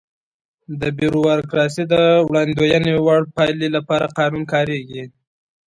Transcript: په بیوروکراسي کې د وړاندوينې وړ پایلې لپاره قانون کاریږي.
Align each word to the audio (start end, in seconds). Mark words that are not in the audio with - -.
په 0.79 0.87
بیوروکراسي 0.97 1.83
کې 1.85 1.89
د 1.93 1.93
وړاندوينې 2.27 2.93
وړ 3.05 3.21
پایلې 3.35 3.69
لپاره 3.75 4.11
قانون 4.17 4.43
کاریږي. 4.53 5.03